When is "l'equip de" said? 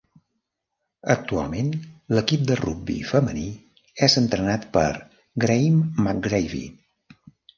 2.17-2.55